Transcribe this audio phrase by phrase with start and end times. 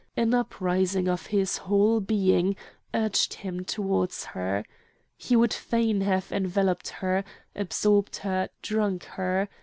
[0.17, 2.55] An uprising of his whole being
[2.91, 4.65] urged him towards her.
[5.15, 7.23] He would fain have enveloped her,
[7.55, 9.47] absorbed her, drunk her.